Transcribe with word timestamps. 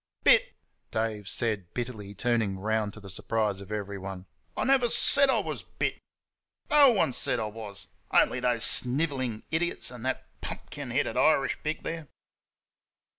"Bit!" 0.23 0.55
Dave 0.89 1.29
said 1.29 1.75
bitterly, 1.75 2.15
turning 2.15 2.57
round 2.57 2.91
to 2.95 2.99
the 2.99 3.07
surprise 3.07 3.61
of 3.61 3.71
everyone. 3.71 4.25
"I 4.57 4.63
never 4.63 4.87
said 4.89 5.29
I 5.29 5.37
was 5.41 5.61
BIT. 5.61 5.99
No 6.71 6.89
one 6.89 7.13
said 7.13 7.39
I 7.39 7.45
was 7.45 7.85
only 8.09 8.39
those 8.39 8.63
snivelling 8.63 9.43
idiots 9.51 9.91
and 9.91 10.03
that 10.07 10.25
pumpkin 10.41 10.89
headed 10.89 11.17
Irish 11.17 11.55
pig 11.61 11.83
there." 11.83 12.07